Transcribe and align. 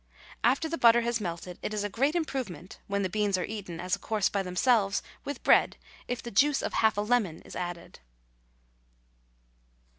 After 0.43 0.67
the 0.67 0.79
butter 0.79 1.01
has 1.01 1.21
melted, 1.21 1.59
it 1.61 1.75
is 1.75 1.83
a 1.83 1.87
great 1.87 2.15
improvement, 2.15 2.79
when 2.87 3.03
the 3.03 3.07
beans 3.09 3.37
are 3.37 3.43
eaten 3.45 3.79
as 3.79 3.95
a 3.95 3.99
course 3.99 4.29
by 4.29 4.41
themselves, 4.41 5.03
with 5.23 5.43
bread, 5.43 5.77
if 6.07 6.23
the 6.23 6.31
juice 6.31 6.63
of 6.63 6.73
half 6.73 6.97
a 6.97 7.01
lemon 7.01 7.39
is 7.43 7.55
added. 7.55 7.99